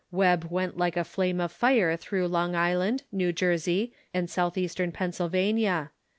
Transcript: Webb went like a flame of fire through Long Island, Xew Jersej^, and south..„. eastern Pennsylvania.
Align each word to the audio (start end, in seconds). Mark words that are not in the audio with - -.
Webb 0.09 0.45
went 0.49 0.77
like 0.79 0.97
a 0.97 1.03
flame 1.03 1.39
of 1.39 1.51
fire 1.51 1.95
through 1.95 2.27
Long 2.27 2.55
Island, 2.55 3.03
Xew 3.13 3.31
Jersej^, 3.31 3.91
and 4.15 4.27
south..„. 4.31 4.57
eastern 4.57 4.91
Pennsylvania. 4.91 5.91